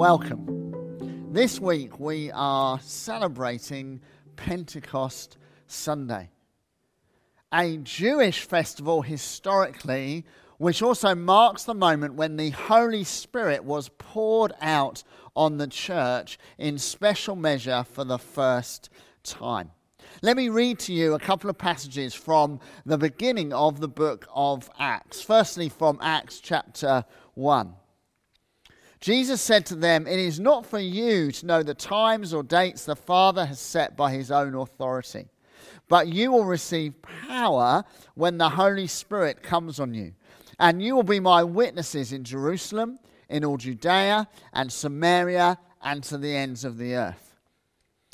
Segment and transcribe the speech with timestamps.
[0.00, 1.28] welcome.
[1.30, 4.00] This week we are celebrating
[4.34, 5.36] Pentecost
[5.66, 6.30] Sunday,
[7.52, 10.24] a Jewish festival historically,
[10.56, 15.02] which also marks the moment when the Holy Spirit was poured out
[15.36, 18.88] on the church in special measure for the first
[19.22, 19.70] time.
[20.22, 24.26] Let me read to you a couple of passages from the beginning of the book
[24.34, 25.20] of Acts.
[25.20, 27.04] Firstly, from Acts chapter
[27.34, 27.74] 1.
[29.00, 32.84] Jesus said to them, It is not for you to know the times or dates
[32.84, 35.28] the Father has set by his own authority,
[35.88, 37.82] but you will receive power
[38.14, 40.12] when the Holy Spirit comes on you.
[40.58, 42.98] And you will be my witnesses in Jerusalem,
[43.30, 47.30] in all Judea and Samaria, and to the ends of the earth.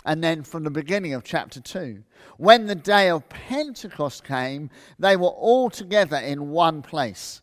[0.05, 2.05] And then from the beginning of chapter 2,
[2.37, 7.43] when the day of Pentecost came, they were all together in one place.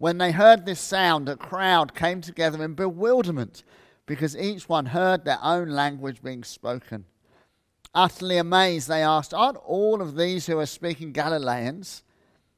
[0.00, 3.64] When they heard this sound, a crowd came together in bewilderment
[4.06, 7.04] because each one heard their own language being spoken.
[7.94, 12.02] Utterly amazed, they asked, Aren't all of these who are speaking Galileans?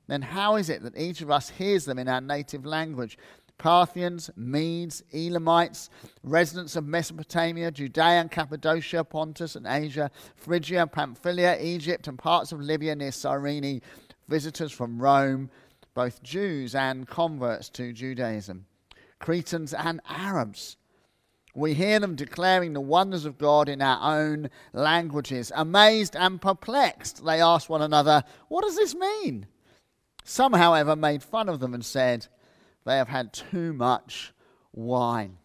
[0.07, 3.19] Then how is it that each of us hears them in our native language?
[3.59, 5.91] Parthians, Medes, Elamites,
[6.23, 12.61] residents of Mesopotamia, Judea and Cappadocia, Pontus and Asia, Phrygia, Pamphylia, Egypt, and parts of
[12.61, 13.83] Libya near Cyrene,
[14.29, 15.51] visitors from Rome
[15.95, 18.67] both Jews and converts to Judaism,
[19.19, 20.77] Cretans and Arabs.
[21.55, 25.53] We hear them declaring the wonders of God in our own languages.
[25.55, 29.47] Amazed and perplexed, they ask one another, What does this mean?
[30.25, 32.27] Some, however, made fun of them and said,
[32.87, 34.33] They have had too much
[34.73, 35.37] wine.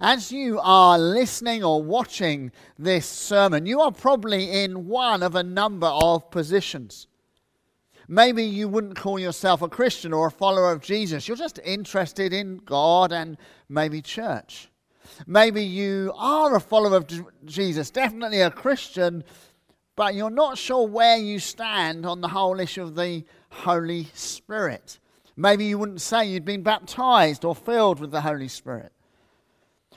[0.00, 5.42] As you are listening or watching this sermon, you are probably in one of a
[5.42, 7.06] number of positions.
[8.08, 11.26] Maybe you wouldn't call yourself a Christian or a follower of Jesus.
[11.26, 13.36] You're just interested in God and
[13.68, 14.68] maybe church.
[15.26, 17.06] Maybe you are a follower of
[17.44, 19.24] Jesus, definitely a Christian,
[19.96, 24.98] but you're not sure where you stand on the whole issue of the Holy Spirit.
[25.36, 28.92] Maybe you wouldn't say you'd been baptized or filled with the Holy Spirit.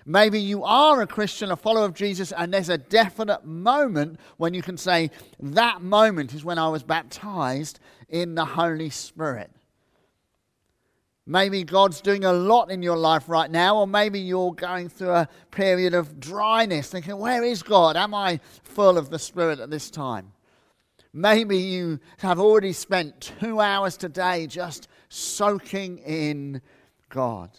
[0.10, 4.54] Maybe you are a Christian, a follower of Jesus, and there's a definite moment when
[4.54, 9.52] you can say, That moment is when I was baptized in the Holy Spirit.
[11.26, 15.12] Maybe God's doing a lot in your life right now, or maybe you're going through
[15.12, 17.98] a period of dryness, thinking, Where is God?
[17.98, 20.32] Am I full of the Spirit at this time?
[21.12, 26.62] Maybe you have already spent two hours today just soaking in
[27.10, 27.50] God.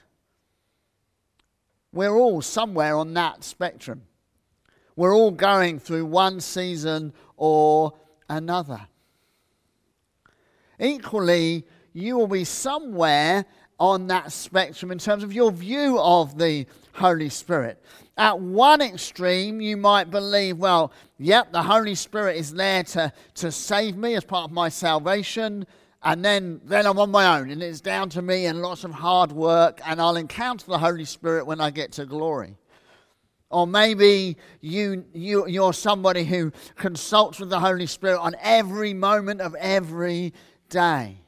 [1.98, 4.02] We're all somewhere on that spectrum.
[4.94, 7.92] We're all going through one season or
[8.28, 8.86] another.
[10.78, 13.46] Equally, you will be somewhere
[13.80, 17.82] on that spectrum in terms of your view of the Holy Spirit.
[18.16, 23.50] At one extreme, you might believe, well, yep, the Holy Spirit is there to, to
[23.50, 25.66] save me as part of my salvation
[26.08, 28.92] and then, then I'm on my own, and it's down to me and lots of
[28.92, 32.56] hard work, and I'll encounter the Holy Spirit when I get to glory.
[33.50, 39.42] Or maybe you, you, you're somebody who consults with the Holy Spirit on every moment
[39.42, 40.32] of every
[40.70, 41.18] day.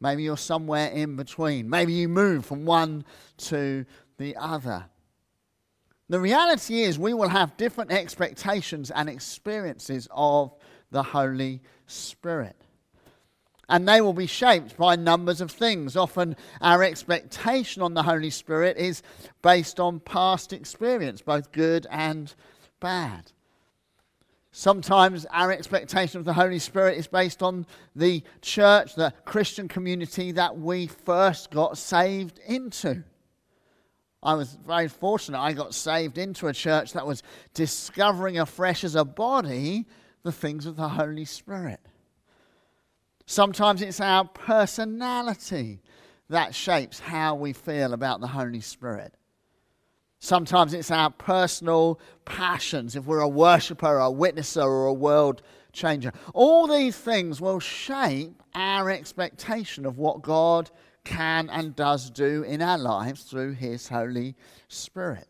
[0.00, 1.70] Maybe you're somewhere in between.
[1.70, 3.04] Maybe you move from one
[3.36, 3.86] to
[4.18, 4.86] the other.
[6.08, 10.52] The reality is, we will have different expectations and experiences of
[10.90, 12.56] the Holy Spirit
[13.72, 15.96] and they will be shaped by numbers of things.
[15.96, 19.02] Often, our expectation on the Holy Spirit is
[19.40, 22.34] based on past experience, both good and
[22.80, 23.32] bad.
[24.50, 27.64] Sometimes our expectation of the Holy Spirit is based on
[27.96, 33.02] the church, the Christian community that we first got saved into.
[34.22, 35.40] I was very fortunate.
[35.40, 37.22] I got saved into a church that was
[37.54, 39.86] discovering afresh as a body
[40.24, 41.80] the things of the Holy Spirit.
[43.32, 45.80] Sometimes it's our personality
[46.28, 49.14] that shapes how we feel about the Holy Spirit.
[50.18, 55.40] Sometimes it's our personal passions, if we're a worshiper, a witnesser, or a world
[55.72, 56.12] changer.
[56.34, 60.70] All these things will shape our expectation of what God
[61.04, 64.36] can and does do in our lives through His Holy
[64.68, 65.28] Spirit.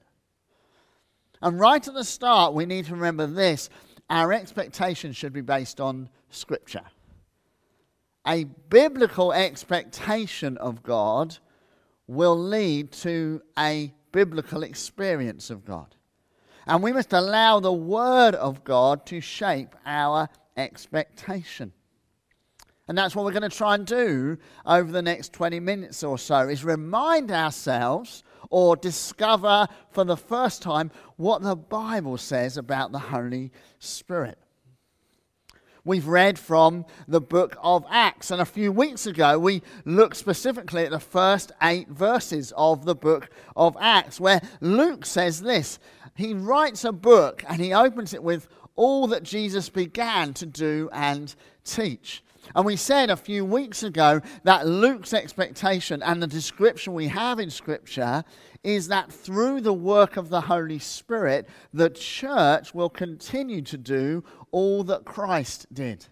[1.40, 3.70] And right at the start, we need to remember this
[4.10, 6.82] our expectations should be based on Scripture.
[8.26, 11.38] A biblical expectation of God
[12.06, 15.96] will lead to a biblical experience of God.
[16.66, 21.72] And we must allow the Word of God to shape our expectation.
[22.88, 26.19] And that's what we're going to try and do over the next 20 minutes or
[26.19, 32.92] so is remind ourselves or discover for the first time what the Bible says about
[32.92, 34.38] the Holy Spirit.
[35.84, 40.84] We've read from the book of Acts, and a few weeks ago we looked specifically
[40.84, 45.81] at the first eight verses of the book of Acts, where Luke says this.
[46.14, 48.46] He writes a book and he opens it with
[48.76, 51.34] all that Jesus began to do and
[51.64, 52.23] teach.
[52.54, 57.38] And we said a few weeks ago that Luke's expectation and the description we have
[57.38, 58.24] in Scripture
[58.64, 64.24] is that through the work of the Holy Spirit, the church will continue to do
[64.50, 66.06] all that Christ did.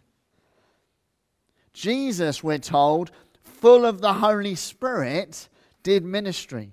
[1.73, 3.11] Jesus, we're told,
[3.43, 5.49] full of the Holy Spirit,
[5.83, 6.73] did ministry.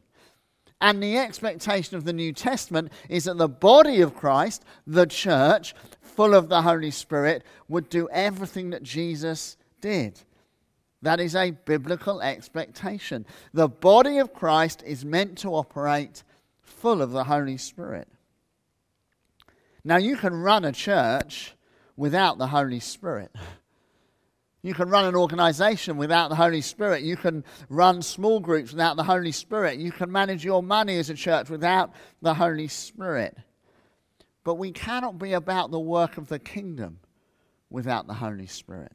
[0.79, 5.73] And the expectation of the New Testament is that the body of Christ, the church,
[6.17, 10.19] full of the Holy Spirit, would do everything that Jesus did.
[11.03, 13.23] That is a biblical expectation.
[13.53, 16.23] The body of Christ is meant to operate
[16.59, 18.07] full of the Holy Spirit.
[19.83, 21.53] Now, you can run a church
[21.95, 23.31] without the Holy Spirit.
[24.63, 27.03] You can run an organization without the Holy Spirit.
[27.03, 29.77] You can run small groups without the Holy Spirit.
[29.77, 31.93] You can manage your money as a church without
[32.23, 33.37] the Holy Spirit.
[34.47, 36.99] But we cannot be about the work of the kingdom
[37.69, 38.93] without the Holy Spirit.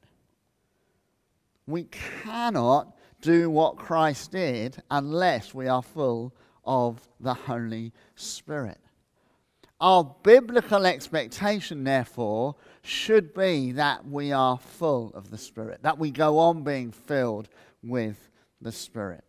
[1.66, 1.84] We
[2.22, 6.32] cannot do what Christ did unless we are full
[6.64, 8.80] of the Holy Spirit.
[9.78, 16.10] Our biblical expectation, therefore, should be that we are full of the Spirit, that we
[16.10, 17.50] go on being filled
[17.82, 18.30] with
[18.62, 19.24] the Spirit.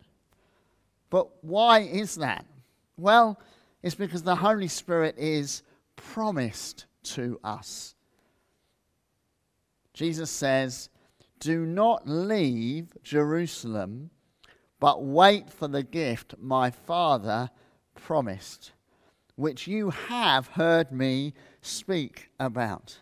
[1.10, 2.46] But why is that?
[2.96, 3.38] Well,
[3.82, 5.62] it's because the Holy Spirit is
[6.12, 7.94] promised to us.
[9.92, 10.88] Jesus says,
[11.40, 14.10] Do not leave Jerusalem,
[14.80, 17.50] but wait for the gift my Father
[17.94, 18.72] promised,
[19.36, 22.98] which you have heard me speak about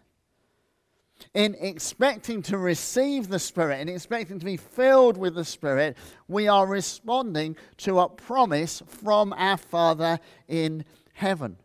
[1.34, 5.96] in expecting to receive the Spirit, in expecting to be filled with the Spirit,
[6.28, 10.18] we are responding to a promise from our Father
[10.48, 10.84] in
[11.14, 11.56] heaven.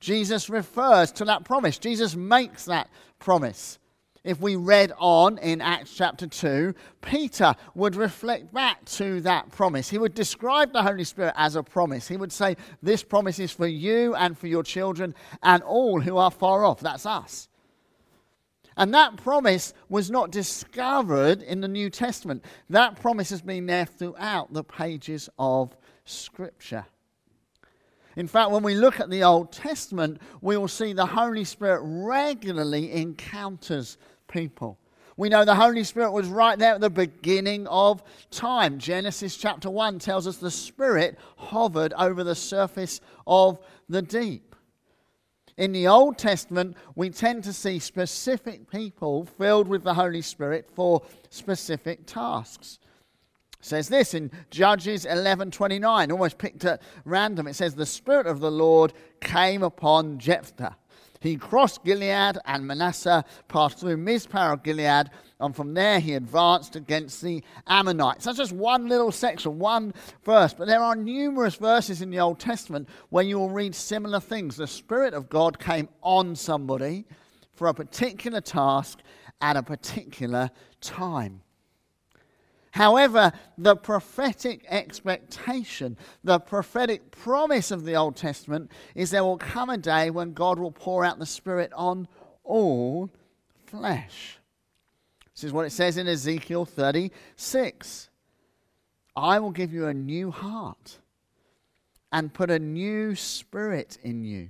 [0.00, 1.78] Jesus refers to that promise.
[1.78, 2.88] Jesus makes that
[3.18, 3.78] promise.
[4.22, 9.88] If we read on in Acts chapter 2, Peter would reflect back to that promise.
[9.88, 12.06] He would describe the Holy Spirit as a promise.
[12.06, 16.18] He would say, This promise is for you and for your children and all who
[16.18, 16.80] are far off.
[16.80, 17.48] That's us.
[18.76, 22.44] And that promise was not discovered in the New Testament.
[22.68, 25.74] That promise has been there throughout the pages of
[26.04, 26.86] Scripture.
[28.20, 31.80] In fact, when we look at the Old Testament, we will see the Holy Spirit
[31.82, 33.96] regularly encounters
[34.28, 34.78] people.
[35.16, 38.78] We know the Holy Spirit was right there at the beginning of time.
[38.78, 44.54] Genesis chapter 1 tells us the Spirit hovered over the surface of the deep.
[45.56, 50.68] In the Old Testament, we tend to see specific people filled with the Holy Spirit
[50.74, 52.80] for specific tasks.
[53.60, 57.46] Says this in Judges 11:29, almost picked at random.
[57.46, 60.76] It says the spirit of the Lord came upon Jephthah.
[61.20, 66.76] He crossed Gilead and Manasseh, passed through Mizpah of Gilead, and from there he advanced
[66.76, 68.24] against the Ammonites.
[68.24, 69.92] That's just one little section, one
[70.24, 70.54] verse.
[70.54, 74.56] But there are numerous verses in the Old Testament where you will read similar things.
[74.56, 77.04] The Spirit of God came on somebody
[77.52, 79.00] for a particular task
[79.42, 80.50] at a particular
[80.80, 81.42] time.
[82.72, 89.70] However, the prophetic expectation, the prophetic promise of the Old Testament is there will come
[89.70, 92.06] a day when God will pour out the Spirit on
[92.44, 93.10] all
[93.66, 94.38] flesh.
[95.34, 98.10] This is what it says in Ezekiel 36.
[99.16, 100.98] I will give you a new heart
[102.12, 104.48] and put a new spirit in you.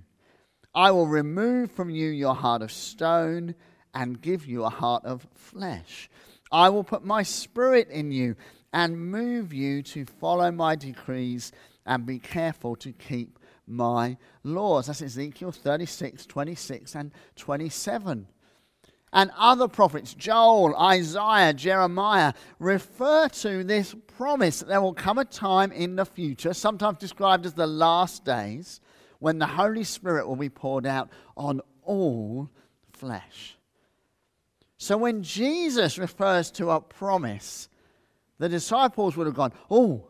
[0.75, 3.55] I will remove from you your heart of stone
[3.95, 6.09] and give you a heart of flesh.
[6.53, 8.37] I will put my spirit in you
[8.73, 11.53] and move you to follow my decrees
[11.87, 14.87] and be careful to keep my laws.
[14.87, 18.27] That's Ezekiel 36, 26, and 27.
[19.13, 25.25] And other prophets, Joel, Isaiah, Jeremiah, refer to this promise that there will come a
[25.25, 28.81] time in the future, sometimes described as the last days,
[29.19, 32.49] when the Holy Spirit will be poured out on all
[32.93, 33.57] flesh.
[34.81, 37.69] So when Jesus refers to a promise,
[38.39, 40.07] the disciples would have gone, Oh,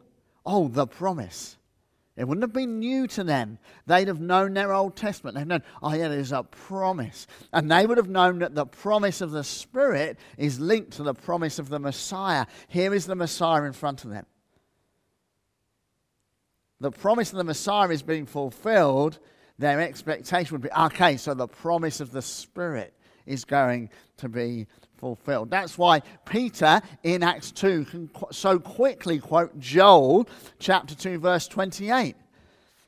[0.46, 1.56] oh, the promise.
[2.16, 3.58] It wouldn't have been new to them.
[3.86, 5.36] They'd have known their Old Testament.
[5.36, 7.26] They'd known, oh, yeah, there's a promise.
[7.52, 11.14] And they would have known that the promise of the Spirit is linked to the
[11.14, 12.46] promise of the Messiah.
[12.68, 14.26] Here is the Messiah in front of them.
[16.78, 19.18] The promise of the Messiah is being fulfilled.
[19.58, 22.94] Their expectation would be okay, so the promise of the Spirit
[23.26, 25.50] is going to be fulfilled.
[25.50, 32.16] That's why Peter in Acts 2 can so quickly quote Joel chapter 2, verse 28.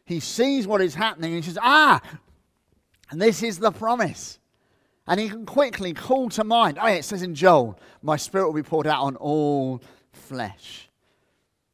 [0.04, 2.00] He sees what is happening and he says, Ah,
[3.10, 4.38] and this is the promise.
[5.06, 8.46] And he can quickly call to mind, oh, yeah, it says in Joel, my spirit
[8.46, 10.88] will be poured out on all flesh.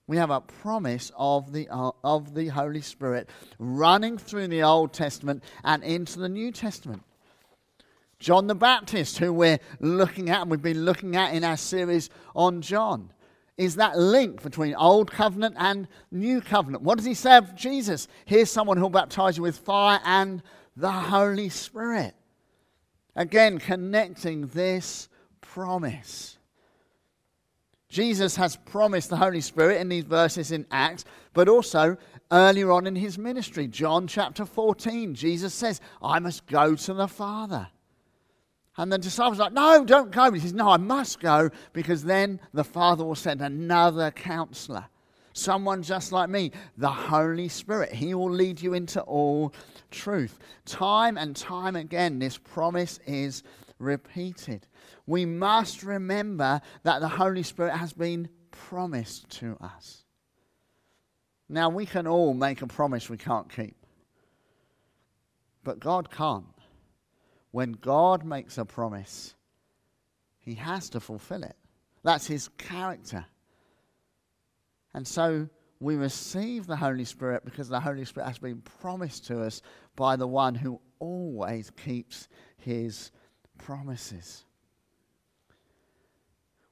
[0.07, 4.95] We have a promise of the, uh, of the Holy Spirit running through the Old
[4.95, 7.03] Testament and into the New Testament.
[8.19, 12.11] John the Baptist, who we're looking at and we've been looking at in our series
[12.35, 13.13] on John,
[13.57, 16.83] is that link between Old Covenant and New Covenant.
[16.83, 18.09] What does he say of Jesus?
[18.25, 20.43] Here's someone who'll baptize you with fire and
[20.77, 22.15] the Holy Spirit.
[23.15, 25.09] Again, connecting this
[25.41, 26.39] promise.
[27.89, 31.97] Jesus has promised the Holy Spirit in these verses in Acts, but also
[32.31, 33.67] earlier on in his ministry.
[33.67, 37.69] John chapter 14, Jesus says, I must go to the Father.
[38.79, 40.31] And the disciples are like, No, don't go.
[40.31, 44.87] He says, No, I must go because then the Father will send another counselor,
[45.33, 47.93] someone just like me, the Holy Spirit.
[47.93, 49.53] He will lead you into all
[49.91, 50.39] truth.
[50.65, 53.43] Time and time again, this promise is
[53.81, 54.69] repeated.
[55.07, 60.05] We must remember that the Holy Spirit has been promised to us.
[61.49, 63.75] Now, we can all make a promise we can't keep,
[65.65, 66.45] but God can't
[67.51, 69.35] when God makes a promise,
[70.39, 71.57] he has to fulfill it.
[72.03, 73.27] That's his character.
[74.95, 75.49] And so
[75.81, 79.63] we receive the Holy Spirit because the Holy Spirit has been promised to us
[79.97, 83.11] by the one who always keeps his
[83.59, 84.45] promises.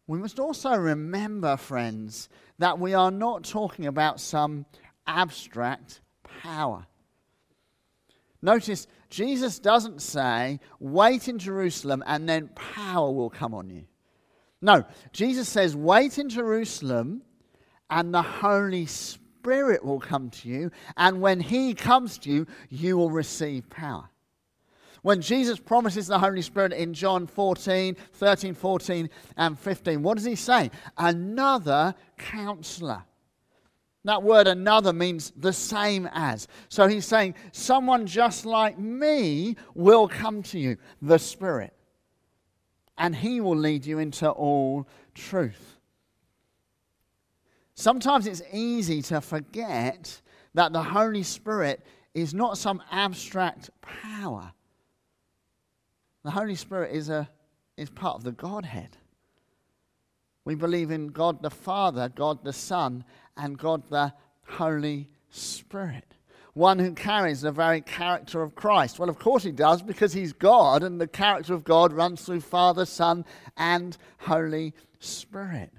[0.07, 2.29] We must also remember, friends,
[2.59, 4.67] that we are not talking about some
[5.07, 6.01] abstract
[6.43, 6.87] power.
[8.41, 13.85] Notice Jesus doesn't say, wait in Jerusalem and then power will come on you.
[14.61, 17.23] No, Jesus says, wait in Jerusalem
[17.91, 20.71] and the Holy Spirit will come to you.
[20.97, 24.09] And when He comes to you, you will receive power.
[25.03, 30.25] When Jesus promises the Holy Spirit in John 14, 13, 14, and 15, what does
[30.25, 30.71] He say?
[30.99, 33.05] Another counselor.
[34.07, 36.47] That word another means the same as.
[36.69, 41.75] So he's saying, someone just like me will come to you, the Spirit.
[42.97, 45.81] And he will lead you into all truth.
[47.75, 50.23] Sometimes it's easy to forget
[50.55, 51.85] that the Holy Spirit
[52.15, 54.53] is not some abstract power.
[56.23, 57.29] The Holy Spirit is, a,
[57.77, 58.97] is part of the Godhead.
[60.47, 63.05] We believe in God the Father, God the Son,
[63.37, 64.15] and God the
[64.49, 66.15] Holy Spirit.
[66.55, 68.99] One who carries the very character of Christ.
[68.99, 72.43] Well, of course he does, because he's God, and the character of God runs through
[72.43, 73.25] Father, Son,
[73.57, 75.73] and Holy Spirit.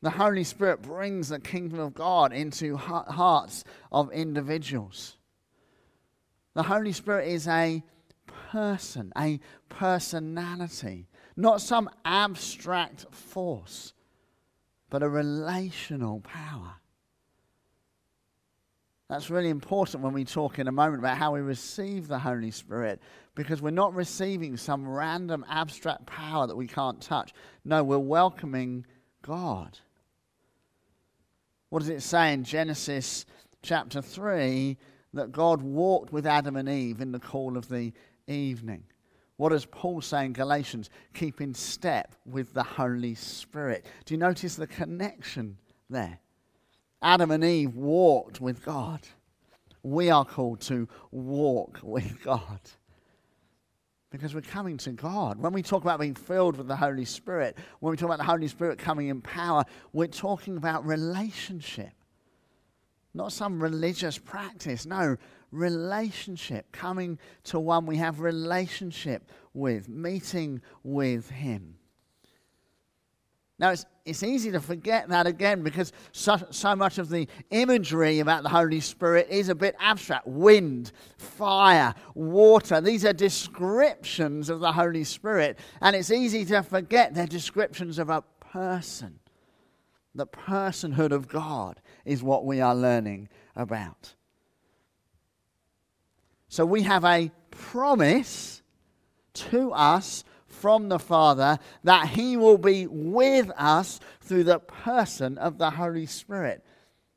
[0.00, 5.16] The Holy Spirit brings the kingdom of God into hearts of individuals.
[6.54, 7.82] The Holy Spirit is a
[8.50, 11.06] person, a personality,
[11.38, 13.94] not some abstract force
[14.90, 16.74] but a relational power.
[19.08, 22.50] That's really important when we talk in a moment about how we receive the Holy
[22.50, 23.00] Spirit,
[23.34, 27.32] because we're not receiving some random abstract power that we can't touch.
[27.64, 28.84] No, we're welcoming
[29.22, 29.78] God.
[31.70, 33.24] What does it say in Genesis
[33.62, 34.76] chapter 3
[35.14, 37.92] that God walked with Adam and Eve in the cool of the
[38.26, 38.84] evening?
[39.38, 40.90] What does Paul say in Galatians?
[41.14, 43.86] Keep in step with the Holy Spirit.
[44.04, 45.56] Do you notice the connection
[45.88, 46.18] there?
[47.00, 49.00] Adam and Eve walked with God.
[49.84, 52.58] We are called to walk with God
[54.10, 55.38] because we're coming to God.
[55.38, 58.24] When we talk about being filled with the Holy Spirit, when we talk about the
[58.24, 61.92] Holy Spirit coming in power, we're talking about relationship.
[63.14, 65.16] Not some religious practice, no,
[65.50, 71.78] relationship, coming to one we have relationship with, meeting with Him.
[73.60, 78.20] Now, it's, it's easy to forget that again because so, so much of the imagery
[78.20, 80.28] about the Holy Spirit is a bit abstract.
[80.28, 85.58] Wind, fire, water, these are descriptions of the Holy Spirit.
[85.80, 89.18] And it's easy to forget they're descriptions of a person.
[90.14, 94.14] The personhood of God is what we are learning about.
[96.58, 98.64] So we have a promise
[99.34, 105.58] to us from the Father that He will be with us through the person of
[105.58, 106.64] the Holy Spirit.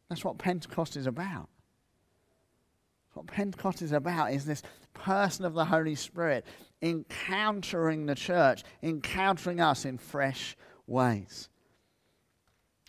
[0.10, 1.50] That's what Pentecost is about.
[3.14, 4.62] What Pentecost is about is this
[4.94, 6.46] person of the Holy Spirit
[6.84, 10.56] encountering the church, encountering us in fresh
[10.86, 11.50] ways.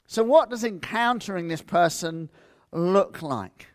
[0.06, 2.28] So, what does encountering this person
[2.72, 3.71] look like?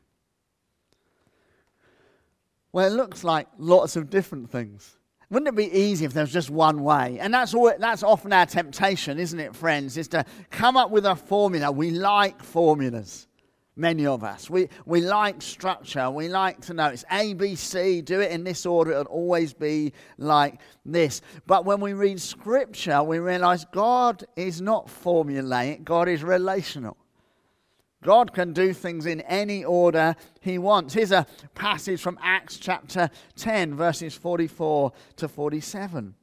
[2.78, 4.98] Well, it looks like lots of different things.
[5.32, 7.18] Wouldn't it be easy if there was just one way?
[7.20, 9.98] And that's, all, that's often our temptation, isn't it, friends?
[9.98, 11.72] Is to come up with a formula.
[11.72, 13.28] We like formulas,
[13.76, 14.48] many of us.
[14.48, 16.12] We, we like structure.
[16.12, 18.92] We like to know it's A, B, C, do it in this order.
[18.92, 21.22] It'll always be like this.
[21.48, 26.96] But when we read Scripture, we realize God is not formulaic, God is relational.
[28.04, 30.94] God can do things in any order he wants.
[30.94, 31.26] Here's a
[31.56, 36.14] passage from Acts chapter 10, verses 44 to 47.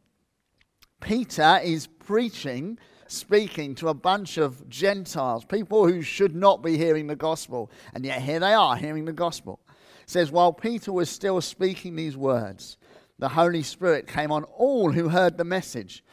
[1.01, 2.79] Peter is preaching,
[3.09, 8.05] speaking to a bunch of Gentiles, people who should not be hearing the gospel, and
[8.05, 9.61] yet here they are hearing the gospel.
[9.69, 12.77] It says, While Peter was still speaking these words,
[13.19, 16.05] the Holy Spirit came on all who heard the message.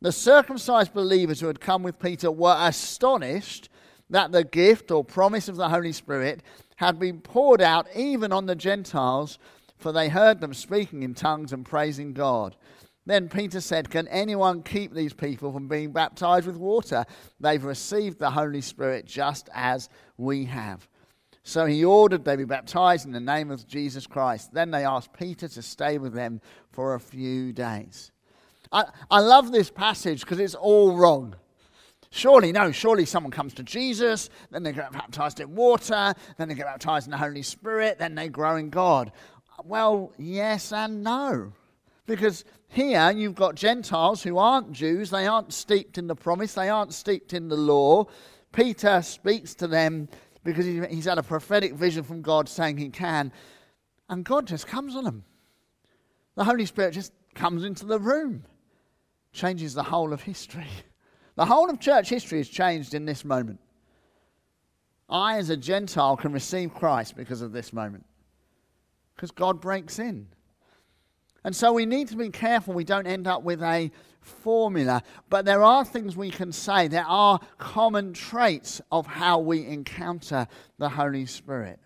[0.00, 3.68] The circumcised believers who had come with Peter were astonished
[4.10, 6.42] that the gift or promise of the Holy Spirit
[6.76, 9.38] had been poured out even on the Gentiles,
[9.78, 12.56] for they heard them speaking in tongues and praising God.
[13.06, 17.04] Then Peter said, Can anyone keep these people from being baptized with water?
[17.40, 20.86] They've received the Holy Spirit just as we have.
[21.42, 24.52] So he ordered they be baptized in the name of Jesus Christ.
[24.52, 28.12] Then they asked Peter to stay with them for a few days.
[28.70, 31.34] I, I love this passage because it's all wrong.
[32.12, 36.54] Surely, no, surely someone comes to Jesus, then they get baptized in water, then they
[36.54, 39.12] get baptized in the Holy Spirit, then they grow in God.
[39.64, 41.52] Well, yes and no.
[42.06, 46.68] Because here you've got Gentiles who aren't Jews, they aren't steeped in the promise, they
[46.68, 48.06] aren't steeped in the law.
[48.52, 50.08] Peter speaks to them
[50.42, 53.32] because he's had a prophetic vision from God saying he can,
[54.08, 55.24] and God just comes on them.
[56.34, 58.44] The Holy Spirit just comes into the room,
[59.32, 60.66] changes the whole of history.
[61.36, 63.60] The whole of church history has changed in this moment.
[65.08, 68.06] I, as a Gentile, can receive Christ because of this moment.
[69.14, 70.28] Because God breaks in.
[71.42, 73.90] And so we need to be careful we don't end up with a
[74.20, 75.02] formula.
[75.28, 76.88] But there are things we can say.
[76.88, 80.46] There are common traits of how we encounter
[80.78, 81.80] the Holy Spirit.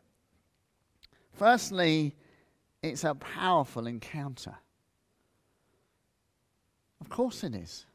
[1.32, 2.14] Firstly,
[2.82, 4.56] it's a powerful encounter.
[7.00, 7.86] Of course it is.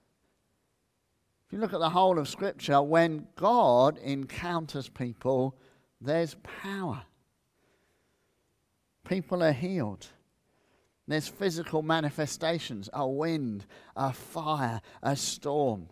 [1.49, 5.55] If you look at the whole of Scripture, when God encounters people,
[5.99, 7.01] there's power.
[9.03, 10.05] People are healed.
[11.07, 15.87] There's physical manifestations a wind, a fire, a storm.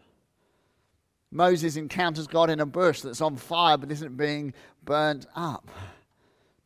[1.31, 4.53] Moses encounters God in a bush that's on fire but isn't being
[4.85, 5.71] burnt up.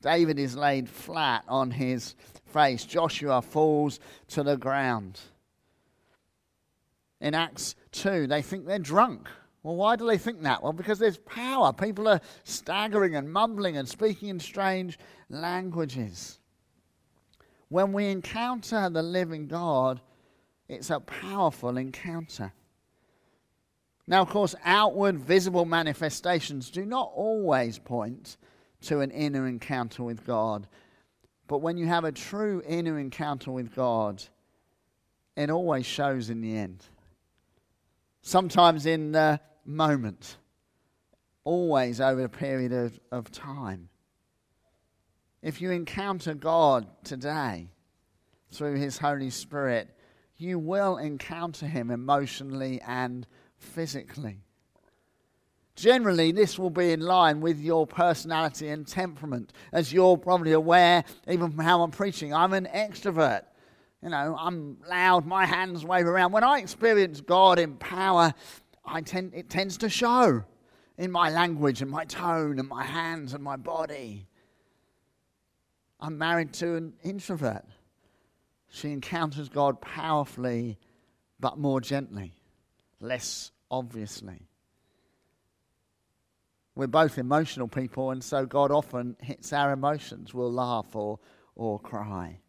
[0.02, 2.84] David is laid flat on his face.
[2.84, 5.18] Joshua falls to the ground
[7.22, 9.30] in Acts 2, they think they're drunk.
[9.64, 10.64] Well, why do they think that?
[10.64, 11.72] Well, because there's power.
[11.72, 14.98] People are staggering and mumbling and speaking in strange
[15.30, 16.40] languages.
[17.70, 20.02] When we encounter the living God,
[20.68, 22.54] it's a powerful encounter.
[24.08, 28.38] Now, of course, outward visible manifestations do not always point
[28.82, 30.68] to an inner encounter with God.
[31.48, 34.24] But when you have a true inner encounter with God,
[35.38, 36.84] it always shows in the end
[38.32, 40.38] sometimes in uh, the moment,
[41.44, 43.90] always over a period of, of time.
[45.42, 47.68] If you encounter God today
[48.50, 49.90] through His Holy Spirit,
[50.38, 54.38] you will encounter Him emotionally and physically.
[55.76, 59.52] Generally, this will be in line with your personality and temperament.
[59.74, 63.42] As you're probably aware, even from how I'm preaching, I'm an extrovert.
[64.04, 66.32] You know, I'm loud, my hands wave around.
[66.32, 68.34] When I experience God in power,
[68.84, 70.44] I tend, it tends to show
[70.98, 74.28] in my language and my tone and my hands and my body.
[76.00, 77.66] I'm married to an introvert.
[78.70, 80.80] She encounters God powerfully,
[81.40, 82.34] but more gently,
[83.00, 84.48] less obviously.
[86.74, 90.34] We're both emotional people, and so God often hits our emotions.
[90.34, 91.20] We'll laugh or,
[91.56, 92.40] or cry.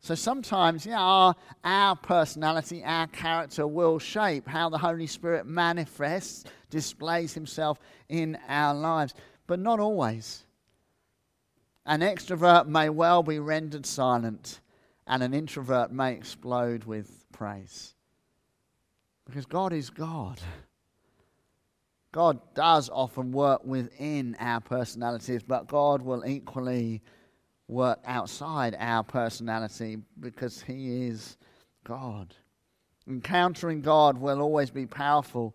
[0.00, 6.44] So sometimes, yeah, our, our personality, our character will shape how the Holy Spirit manifests,
[6.70, 7.78] displays himself
[8.08, 9.14] in our lives,
[9.46, 10.44] but not always.
[11.84, 14.60] An extrovert may well be rendered silent,
[15.06, 17.94] and an introvert may explode with praise.
[19.24, 20.40] Because God is God.
[22.12, 27.02] God does often work within our personalities, but God will equally
[27.68, 31.36] work outside our personality because He is
[31.84, 32.34] God.
[33.08, 35.54] Encountering God will always be powerful.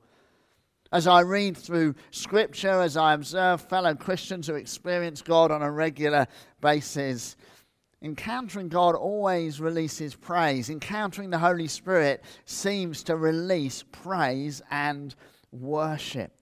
[0.91, 5.71] As I read through Scripture, as I observe fellow Christians who experience God on a
[5.71, 6.27] regular
[6.59, 7.37] basis,
[8.01, 10.69] encountering God always releases praise.
[10.69, 15.15] Encountering the Holy Spirit seems to release praise and
[15.51, 16.33] worship.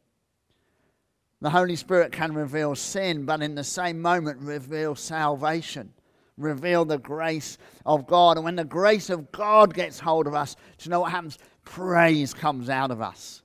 [1.41, 5.93] The Holy Spirit can reveal sin, but in the same moment reveal salvation,
[6.37, 8.35] reveal the grace of God.
[8.35, 11.37] And when the grace of God gets hold of us, do you know what happens?
[11.63, 13.41] Praise comes out of us.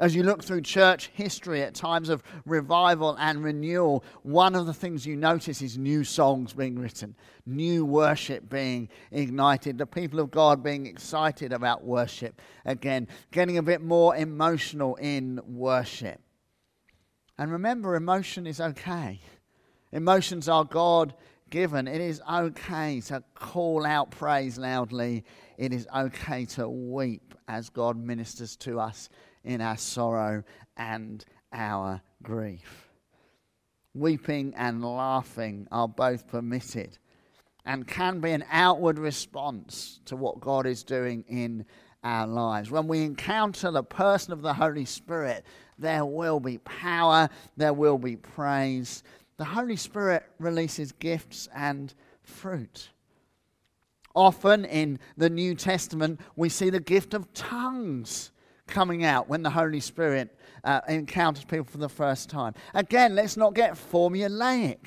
[0.00, 4.72] As you look through church history at times of revival and renewal, one of the
[4.72, 10.30] things you notice is new songs being written, new worship being ignited, the people of
[10.30, 16.18] God being excited about worship again, getting a bit more emotional in worship.
[17.40, 19.18] And remember, emotion is okay.
[19.92, 21.14] Emotions are God
[21.48, 21.88] given.
[21.88, 25.24] It is okay to call out praise loudly.
[25.56, 29.08] It is okay to weep as God ministers to us
[29.42, 30.42] in our sorrow
[30.76, 32.90] and our grief.
[33.94, 36.98] Weeping and laughing are both permitted
[37.64, 41.64] and can be an outward response to what God is doing in
[42.04, 42.70] our lives.
[42.70, 45.44] When we encounter the person of the Holy Spirit,
[45.80, 49.02] there will be power, there will be praise.
[49.36, 52.90] The Holy Spirit releases gifts and fruit.
[54.14, 58.32] Often in the New Testament, we see the gift of tongues
[58.66, 62.54] coming out when the Holy Spirit uh, encounters people for the first time.
[62.74, 64.78] Again, let's not get formulaic.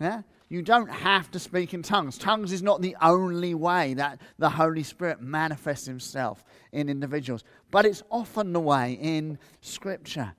[0.00, 0.22] Yeah?
[0.52, 2.18] You don't have to speak in tongues.
[2.18, 7.86] Tongues is not the only way that the Holy Spirit manifests himself in individuals, but
[7.86, 10.34] it's often the way in Scripture.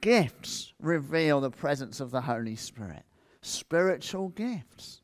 [0.00, 3.04] Gifts reveal the presence of the Holy Spirit,
[3.42, 5.02] spiritual gifts.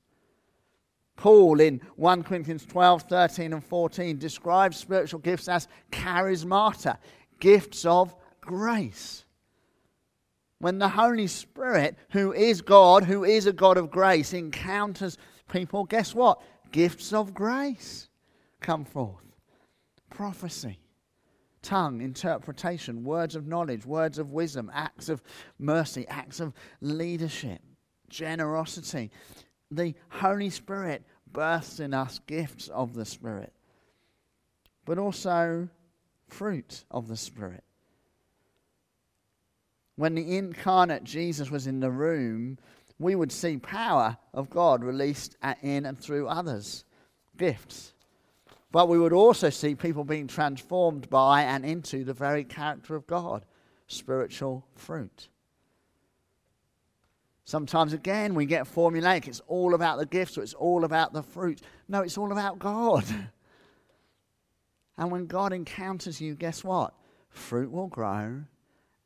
[1.14, 6.98] Paul in 1 Corinthians 12, 13, and 14 describes spiritual gifts as charismata,
[7.38, 9.25] gifts of grace.
[10.58, 15.18] When the Holy Spirit, who is God, who is a God of grace, encounters
[15.50, 16.40] people, guess what?
[16.72, 18.08] Gifts of grace
[18.60, 19.24] come forth.
[20.08, 20.78] Prophecy,
[21.60, 25.22] tongue, interpretation, words of knowledge, words of wisdom, acts of
[25.58, 27.60] mercy, acts of leadership,
[28.08, 29.10] generosity.
[29.70, 33.52] The Holy Spirit births in us gifts of the Spirit,
[34.86, 35.68] but also
[36.28, 37.64] fruit of the Spirit.
[39.96, 42.58] When the incarnate Jesus was in the room,
[42.98, 46.84] we would see power of God released in and through others,
[47.36, 47.94] gifts.
[48.70, 53.06] But we would also see people being transformed by and into the very character of
[53.06, 53.44] God,
[53.86, 55.28] spiritual fruit.
[57.44, 59.28] Sometimes, again, we get formulaic.
[59.28, 61.62] It's all about the gifts or it's all about the fruit.
[61.88, 63.04] No, it's all about God.
[64.98, 66.92] and when God encounters you, guess what?
[67.30, 68.42] Fruit will grow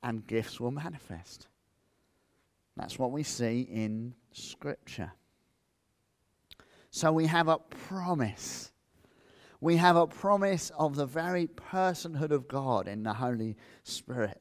[0.02, 1.48] and gifts will manifest.
[2.76, 5.12] That's what we see in Scripture.
[6.90, 8.72] So we have a promise.
[9.60, 14.40] We have a promise of the very personhood of God in the Holy Spirit.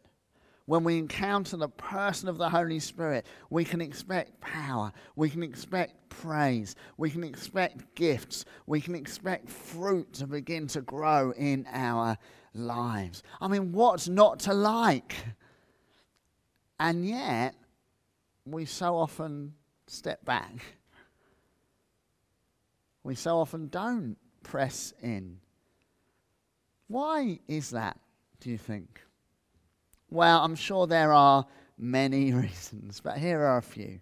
[0.66, 5.42] When we encounter the person of the Holy Spirit, we can expect power, we can
[5.42, 11.66] expect praise, we can expect gifts, we can expect fruit to begin to grow in
[11.72, 12.18] our
[12.54, 13.24] lives.
[13.42, 15.16] I mean, what's not to like?
[16.80, 17.56] And yet,
[18.46, 19.54] we so often
[19.88, 20.54] step back.
[23.02, 25.40] We so often don't press in.
[26.88, 27.98] Why is that,
[28.42, 29.02] do you think?
[30.10, 31.46] Well, I'm sure there are
[31.78, 34.02] many reasons, but here are a few.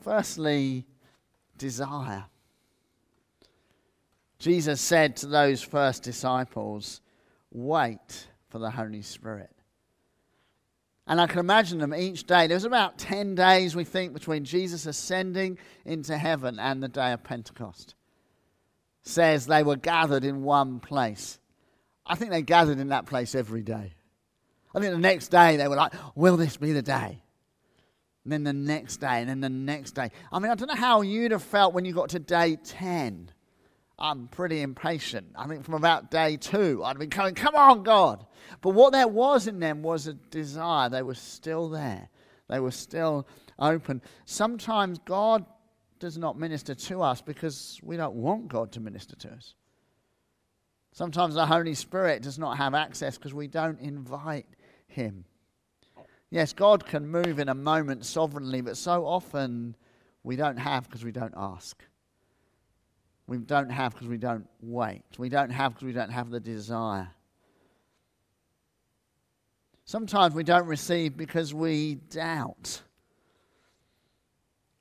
[0.00, 0.84] Firstly,
[1.56, 2.24] desire.
[4.38, 7.00] Jesus said to those first disciples,
[7.52, 9.61] Wait for the Holy Spirit.
[11.12, 12.46] And I can imagine them each day.
[12.46, 17.12] There was about 10 days, we think, between Jesus ascending into heaven and the day
[17.12, 17.94] of Pentecost.
[19.02, 21.38] Says they were gathered in one place.
[22.06, 23.92] I think they gathered in that place every day.
[24.74, 27.22] I think the next day they were like, Will this be the day?
[28.24, 30.12] And then the next day, and then the next day.
[30.32, 33.30] I mean, I don't know how you'd have felt when you got to day 10.
[34.02, 35.28] I'm pretty impatient.
[35.36, 38.26] I think from about day two, I'd been going, Come on, God.
[38.60, 40.88] But what there was in them was a desire.
[40.88, 42.08] They were still there,
[42.48, 43.28] they were still
[43.60, 44.02] open.
[44.24, 45.46] Sometimes God
[46.00, 49.54] does not minister to us because we don't want God to minister to us.
[50.90, 54.46] Sometimes the Holy Spirit does not have access because we don't invite
[54.88, 55.24] Him.
[56.28, 59.76] Yes, God can move in a moment sovereignly, but so often
[60.24, 61.84] we don't have because we don't ask.
[63.26, 65.04] We don't have because we don't wait.
[65.18, 67.08] We don't have because we don't have the desire.
[69.84, 72.82] Sometimes we don't receive because we doubt.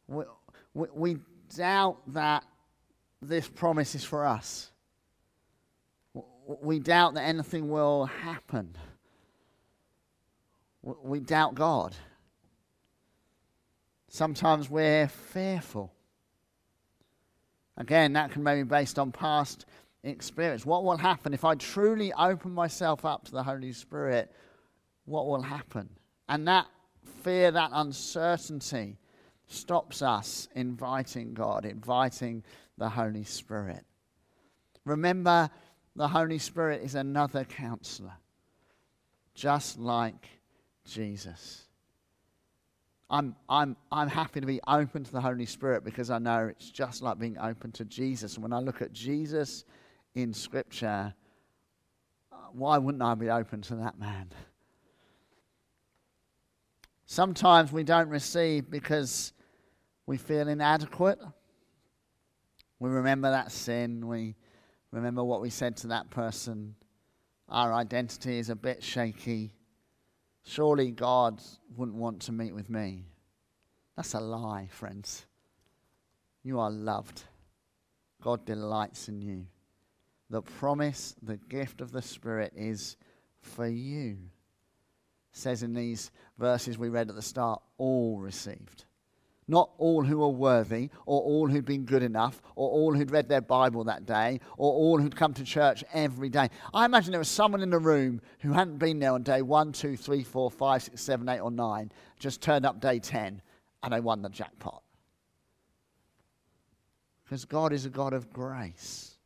[0.08, 0.23] We,
[0.73, 1.17] we, we
[1.56, 2.43] doubt that
[3.21, 4.71] this promise is for us.
[6.45, 8.75] We doubt that anything will happen.
[10.82, 11.95] We doubt God.
[14.10, 15.93] Sometimes we're fearful.
[17.82, 19.65] Again, that can be based on past
[20.04, 20.67] experience.
[20.67, 24.32] What will happen if I truly open myself up to the Holy Spirit?
[25.06, 25.89] What will happen?
[26.30, 26.67] And that
[27.24, 29.00] fear, that uncertainty,
[29.48, 32.44] stops us inviting God, inviting
[32.78, 33.84] the Holy Spirit.
[34.86, 35.50] Remember,
[35.96, 38.13] the Holy Spirit is another counselor,
[39.34, 40.28] just like
[40.86, 41.63] Jesus.
[43.12, 46.71] I'm, I'm, I'm happy to be open to the Holy Spirit because I know it's
[46.71, 48.36] just like being open to Jesus.
[48.36, 49.65] And when I look at Jesus
[50.15, 51.13] in Scripture,
[52.54, 54.32] why wouldn't I be open to that man?
[57.06, 59.34] Sometimes we don't receive because
[60.06, 61.19] we feel inadequate.
[62.80, 64.08] We remember that sin.
[64.08, 64.36] We
[64.91, 66.76] remember what we said to that person.
[67.50, 69.52] Our identity is a bit shaky.
[70.43, 71.41] Surely God
[71.75, 73.06] wouldn't want to meet with me.
[73.95, 75.25] That's a lie, friends.
[76.43, 77.23] You are loved.
[78.21, 79.45] God delights in you.
[80.30, 82.95] The promise, the gift of the Spirit is
[83.41, 84.17] for you.
[85.34, 88.86] It says in these verses we read at the start, all received.
[89.47, 93.27] Not all who are worthy, or all who'd been good enough, or all who'd read
[93.27, 96.49] their Bible that day, or all who'd come to church every day.
[96.73, 99.71] I imagine there was someone in the room who hadn't been there on day one,
[99.71, 103.41] two, three, four, five, six, seven, eight, or nine, just turned up day 10
[103.84, 104.84] and they won the jackpot.
[107.23, 109.17] Because God is a God of grace.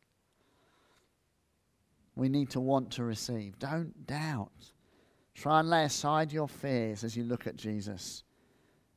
[2.14, 3.58] We need to want to receive.
[3.58, 4.72] Don't doubt.
[5.34, 8.24] Try and lay aside your fears as you look at Jesus.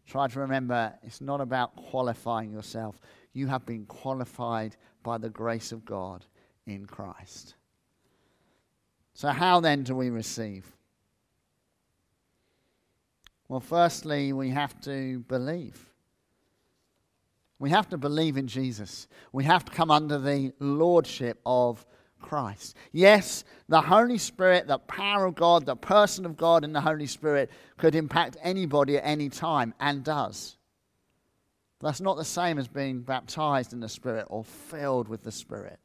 [0.09, 2.99] Try to remember it's not about qualifying yourself.
[3.33, 6.25] You have been qualified by the grace of God
[6.65, 7.53] in Christ.
[9.13, 10.65] So, how then do we receive?
[13.47, 15.89] Well, firstly, we have to believe.
[17.59, 19.07] We have to believe in Jesus.
[19.31, 21.85] We have to come under the lordship of
[22.21, 22.75] Christ.
[22.91, 27.07] Yes, the Holy Spirit, the power of God, the person of God in the Holy
[27.07, 30.57] Spirit could impact anybody at any time and does.
[31.79, 35.79] That's not the same as being baptized in the Spirit or filled with the Spirit.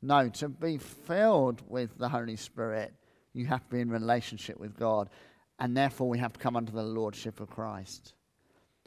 [0.00, 2.94] No, to be filled with the Holy Spirit,
[3.34, 5.10] you have to be in relationship with God,
[5.58, 8.14] and therefore we have to come under the lordship of Christ.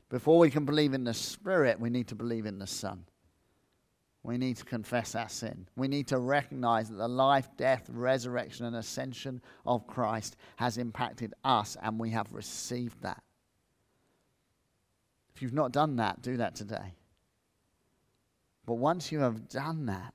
[0.09, 3.05] Before we can believe in the Spirit, we need to believe in the Son.
[4.23, 5.67] We need to confess our sin.
[5.75, 11.34] We need to recognize that the life, death, resurrection, and ascension of Christ has impacted
[11.43, 13.23] us, and we have received that.
[15.36, 16.93] If you've not done that, do that today.
[18.67, 20.13] But once you have done that,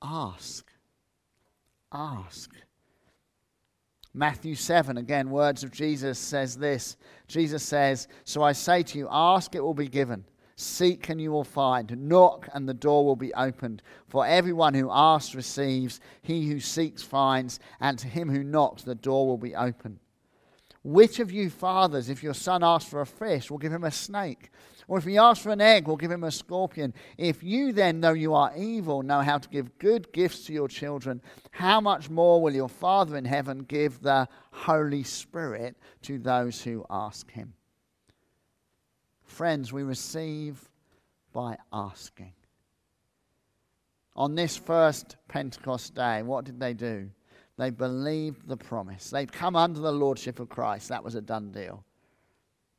[0.00, 0.70] ask.
[1.92, 2.54] Ask.
[4.16, 6.96] Matthew 7, again, words of Jesus says this.
[7.26, 10.24] Jesus says, So I say to you, ask, it will be given.
[10.56, 12.08] Seek and you will find.
[12.08, 13.82] Knock and the door will be opened.
[14.08, 18.94] For everyone who asks receives, he who seeks finds, and to him who knocks the
[18.94, 19.98] door will be opened.
[20.84, 23.90] Which of you fathers, if your son asks for a fish, will give him a
[23.90, 24.50] snake?
[24.86, 26.92] Or if he asks for an egg, will give him a scorpion?
[27.16, 30.68] If you then, though you are evil, know how to give good gifts to your
[30.68, 36.62] children, how much more will your Father in heaven give the Holy Spirit to those
[36.62, 37.54] who ask him?
[39.24, 40.68] Friends, we receive
[41.32, 42.32] by asking.
[44.16, 47.10] On this first Pentecost day, what did they do?
[47.56, 49.10] They believed the promise.
[49.10, 50.88] They'd come under the lordship of Christ.
[50.88, 51.84] That was a done deal.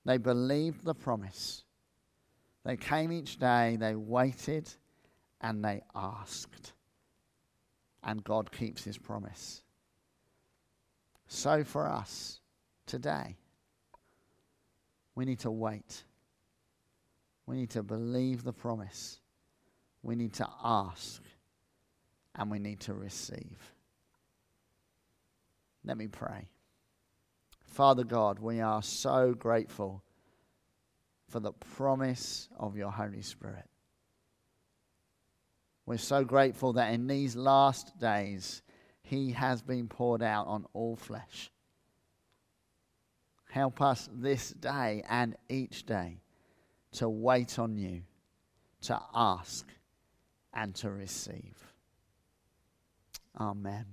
[0.06, 1.64] They believed the promise.
[2.64, 4.70] They came each day, they waited,
[5.42, 6.74] and they asked.
[8.04, 9.64] And God keeps his promise.
[11.28, 12.40] So for us
[12.86, 13.36] today,
[15.16, 16.04] we need to wait.
[17.46, 19.20] We need to believe the promise.
[20.02, 21.22] We need to ask.
[22.36, 23.74] And we need to receive.
[25.84, 26.50] Let me pray.
[27.66, 30.04] Father God, we are so grateful
[31.30, 33.66] for the promise of your Holy Spirit.
[35.86, 38.64] We're so grateful that in these last days,
[39.02, 41.52] He has been poured out on all flesh.
[43.52, 46.22] Help us this day and each day
[46.96, 48.02] to wait on you,
[48.82, 49.68] to ask,
[50.54, 51.58] and to receive.
[53.40, 53.86] Amen.